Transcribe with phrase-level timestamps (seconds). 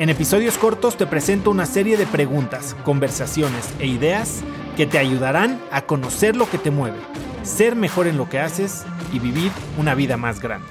[0.00, 4.42] En episodios cortos te presento una serie de preguntas, conversaciones e ideas
[4.74, 6.96] que te ayudarán a conocer lo que te mueve,
[7.42, 10.68] ser mejor en lo que haces y vivir una vida más grande.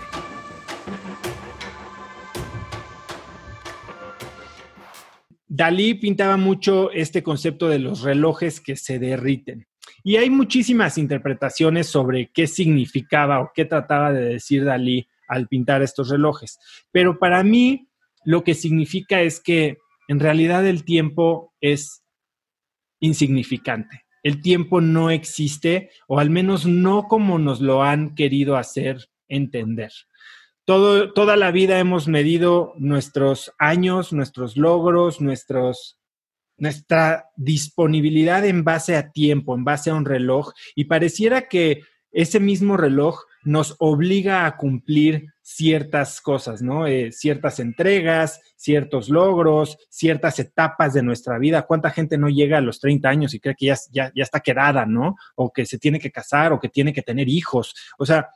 [5.47, 9.67] Dalí pintaba mucho este concepto de los relojes que se derriten.
[10.03, 15.83] Y hay muchísimas interpretaciones sobre qué significaba o qué trataba de decir Dalí al pintar
[15.83, 16.57] estos relojes.
[16.91, 17.88] Pero para mí
[18.25, 22.03] lo que significa es que en realidad el tiempo es
[22.99, 24.05] insignificante.
[24.23, 29.91] El tiempo no existe, o al menos no como nos lo han querido hacer entender.
[30.66, 35.99] Todo, toda la vida hemos medido nuestros años, nuestros logros, nuestros,
[36.57, 42.39] nuestra disponibilidad en base a tiempo, en base a un reloj, y pareciera que ese
[42.39, 46.86] mismo reloj nos obliga a cumplir ciertas cosas, ¿no?
[46.86, 51.64] Eh, ciertas entregas, ciertos logros, ciertas etapas de nuestra vida.
[51.64, 54.41] ¿Cuánta gente no llega a los 30 años y cree que ya, ya, ya está
[54.41, 55.16] quedada, ¿no?
[55.36, 57.73] O que se tiene que casar o que tiene que tener hijos.
[57.97, 58.30] O sea,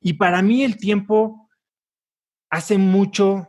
[0.00, 1.50] y para mí el tiempo
[2.48, 3.48] hace mucho,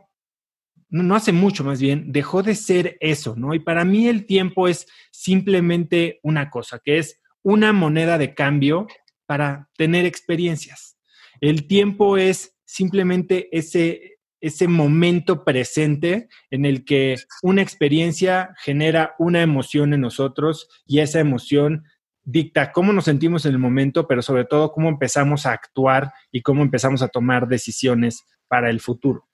[0.88, 3.54] no hace mucho más bien, dejó de ser eso, ¿no?
[3.54, 8.88] Y para mí el tiempo es simplemente una cosa, que es una moneda de cambio
[9.24, 10.98] para tener experiencias.
[11.40, 19.42] El tiempo es simplemente ese, ese momento presente en el que una experiencia genera una
[19.42, 21.84] emoción en nosotros y esa emoción
[22.24, 26.42] dicta cómo nos sentimos en el momento, pero sobre todo cómo empezamos a actuar y
[26.42, 29.28] cómo empezamos a tomar decisiones para el futuro.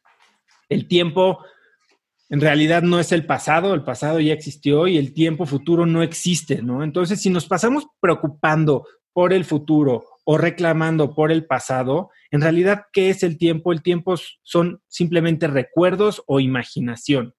[0.69, 1.41] El tiempo
[2.29, 6.03] en realidad no es el pasado, el pasado ya existió y el tiempo futuro no
[6.03, 6.85] existe, ¿no?
[6.85, 12.85] Entonces, si nos pasamos preocupando por el futuro o reclamando por el pasado, en realidad,
[12.93, 13.73] ¿qué es el tiempo?
[13.73, 17.35] El tiempo son simplemente recuerdos o imaginación.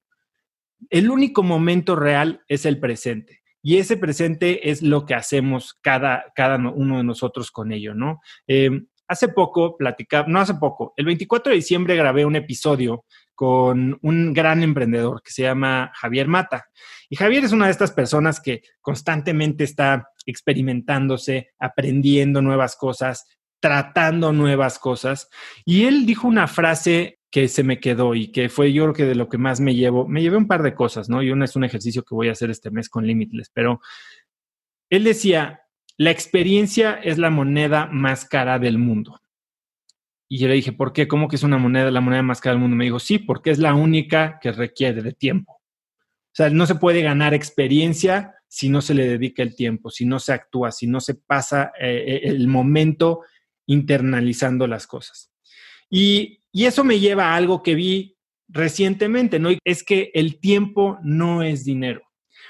[0.89, 3.41] El único momento real es el presente.
[3.63, 8.19] Y ese presente es lo que hacemos cada, cada uno de nosotros con ello, ¿no?
[8.47, 13.03] Em, hace poco platicaba, no hace poco, el 24 de diciembre grabé un episodio
[13.35, 16.65] con un gran emprendedor que se llama Javier Mata.
[17.09, 23.25] Y Javier es una de estas personas que constantemente está experimentándose, aprendiendo nuevas cosas,
[23.59, 25.29] tratando nuevas cosas.
[25.65, 29.05] Y él dijo una frase que se me quedó y que fue yo creo que
[29.05, 30.07] de lo que más me llevo.
[30.07, 31.23] Me llevé un par de cosas, ¿no?
[31.23, 33.79] Y una es un ejercicio que voy a hacer este mes con Limitless, pero
[34.89, 35.61] él decía,
[35.97, 39.21] la experiencia es la moneda más cara del mundo.
[40.27, 41.07] Y yo le dije, ¿por qué?
[41.07, 42.75] ¿Cómo que es una moneda, la moneda más cara del mundo?
[42.75, 45.53] Me dijo, sí, porque es la única que requiere de tiempo.
[45.53, 50.05] O sea, no se puede ganar experiencia si no se le dedica el tiempo, si
[50.05, 53.21] no se actúa, si no se pasa eh, eh, el momento
[53.65, 55.31] internalizando las cosas.
[55.89, 58.17] Y, y, eso me lleva a algo que vi
[58.49, 59.51] recientemente, ¿no?
[59.63, 62.01] Es que el tiempo no es dinero.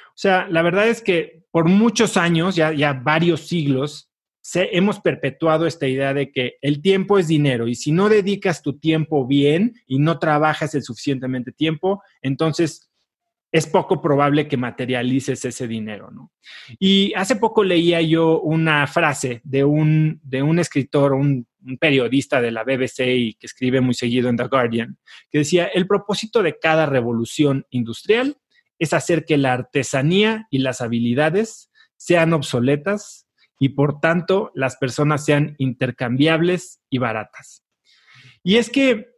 [0.08, 4.10] O sea, la verdad es que por muchos años, ya, ya varios siglos,
[4.42, 8.64] se, hemos perpetuado esta idea de que el tiempo es dinero y si no dedicas
[8.64, 12.91] tu tiempo bien y no trabajas el suficientemente tiempo, entonces
[13.52, 16.32] es poco probable que materialices ese dinero, ¿no?
[16.80, 21.48] Y hace poco leía yo una frase de un, de un escritor, un,
[21.80, 24.98] periodista de la BBC y que escribe muy seguido en The Guardian,
[25.30, 28.38] que decía, el propósito de cada revolución industrial
[28.80, 33.28] es hacer que la artesanía y las habilidades sean obsoletas
[33.60, 37.64] y por tanto las personas sean intercambiables y baratas.
[38.42, 39.12] Y es que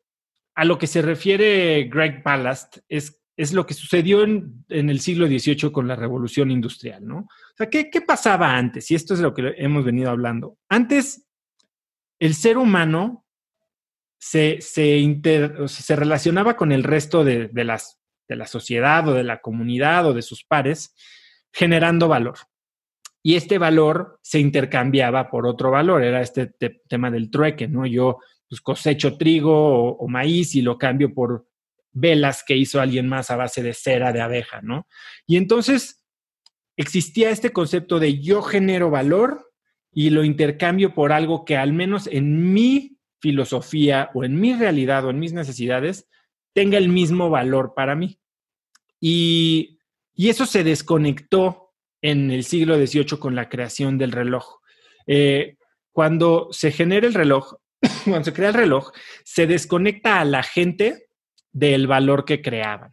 [0.54, 5.28] a lo que se refiere Greg Ballast es es lo que sucedió en, el siglo
[5.28, 7.18] XVIII con la revolución industrial, ¿no?
[7.20, 8.90] O sea, ¿qué, pasaba antes?
[8.92, 10.58] Y esto es lo que hemos venido hablando.
[10.70, 11.26] Antes,
[12.20, 13.26] el ser humano
[14.20, 20.06] se, se, relacionaba con el resto de, las, de la sociedad o de la comunidad
[20.08, 20.96] o de sus pares,
[21.52, 22.38] generando valor.
[23.24, 26.54] Y este valor se intercambiaba por otro valor, era este
[26.88, 27.86] tema del trueque, ¿no?
[27.86, 31.48] Yo pues, cosecho trigo o maíz y lo cambio por
[31.94, 34.88] velas que hizo alguien más a base de cera de abeja, ¿no?
[35.26, 36.04] Y entonces
[36.76, 39.52] existía este concepto de yo genero valor
[39.92, 45.06] y lo intercambio por algo que al menos en mi filosofía o en mi realidad
[45.06, 46.10] o en mis necesidades
[46.54, 48.20] tenga el mismo valor para mí.
[49.00, 49.80] Y,
[50.16, 54.60] eso se desconectó en el siglo XVIII con la creación del reloj.
[55.08, 55.58] Eh,
[55.92, 57.56] cuando se genera el reloj,
[58.04, 58.92] cuando se crea el reloj,
[59.24, 61.08] se desconecta a la gente
[61.54, 62.92] del valor que creaban.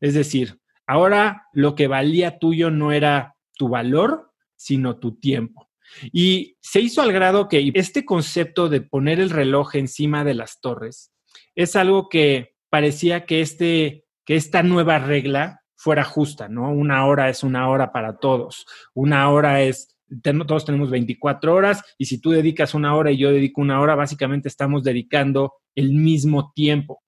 [0.00, 5.70] Es decir, ahora lo que valía tuyo no era tu valor, sino tu tiempo.
[6.12, 10.60] Y se hizo al grado que este concepto de poner el reloj encima de las
[10.60, 11.12] torres
[11.54, 16.70] es algo que parecía que, este, que esta nueva regla fuera justa, ¿no?
[16.70, 22.06] Una hora es una hora para todos, una hora es, todos tenemos 24 horas y
[22.06, 26.52] si tú dedicas una hora y yo dedico una hora, básicamente estamos dedicando el mismo
[26.54, 27.02] tiempo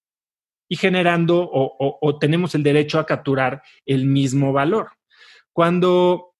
[0.70, 4.92] y generando o, tenemos el derecho a capturar el mismo valor.
[5.52, 6.36] Cuando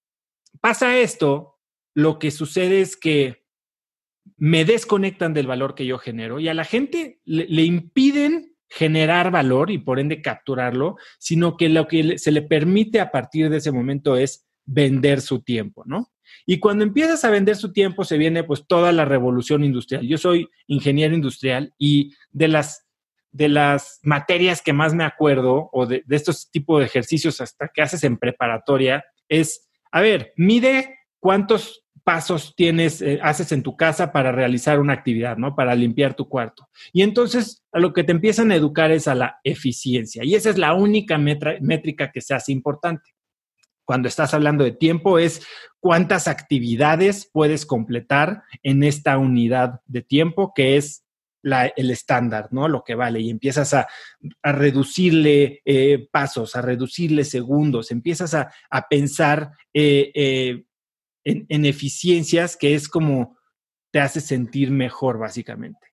[0.60, 1.58] pasa esto,
[1.94, 3.42] lo que sucede es que
[4.36, 9.72] me desconectan del valor que yo genero y a la gente le, impiden generar valor
[9.72, 13.72] y por ende capturarlo, sino que lo que se le permite a partir de ese
[13.72, 16.12] momento es vender su tiempo, ¿no?
[16.46, 20.06] Y cuando empiezas a vender su tiempo se viene pues toda la revolución industrial.
[20.06, 22.86] Yo soy ingeniero industrial y de las
[23.32, 27.82] de las materias que más me acuerdo o de, estos tipos de ejercicios hasta que
[27.82, 34.10] haces en preparatoria es, a ver, mide cuántos pasos tienes, eh, haces en tu casa
[34.10, 35.54] para realizar una actividad, ¿no?
[35.54, 36.68] Para limpiar tu cuarto.
[36.92, 40.24] Y entonces a lo que te empiezan a educar es a la eficiencia.
[40.24, 43.10] Y esa es la única métrica que se hace importante.
[43.84, 45.46] Cuando estás hablando de tiempo es
[45.80, 51.04] cuántas actividades puedes completar en esta unidad de tiempo que es
[51.42, 52.68] el estándar, ¿no?
[52.68, 53.20] Lo que vale.
[53.20, 53.88] Y empiezas a,
[54.42, 58.52] reducirle eh, pasos, a reducirle segundos, empiezas a,
[58.88, 60.64] pensar eh,
[61.24, 63.38] en, eficiencias que es como
[63.90, 65.88] te hace sentir mejor, básicamente.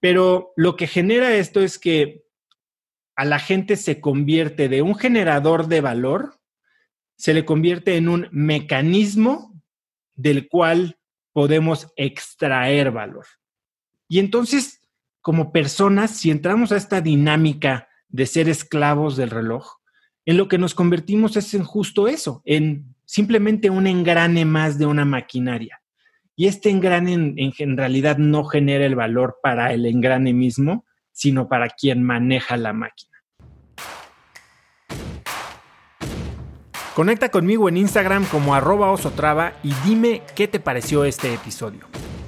[0.00, 2.24] Pero lo que genera esto es que
[3.16, 6.38] a la gente se convierte de un generador de valor,
[7.16, 9.62] se le convierte en un mecanismo
[10.14, 10.98] del cual
[11.32, 13.26] podemos extraer valor.
[14.08, 14.80] Y entonces,
[15.20, 19.76] como personas, si entramos a esta dinámica de ser esclavos del reloj,
[20.24, 24.86] en lo que nos convertimos es en justo eso, en simplemente un engrane más de
[24.86, 25.80] una maquinaria.
[26.34, 31.68] Y este engrane en, realidad no genera el valor para el engrane mismo, sino para
[31.70, 33.16] quien maneja la máquina.
[36.94, 41.86] Conecta conmigo en Instagram como arroba osotrava y dime qué te pareció este episodio.